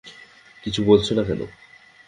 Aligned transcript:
কিছু 0.63 0.79
বলছো 0.83 1.11
না 1.15 1.23
কেন? 1.23 1.41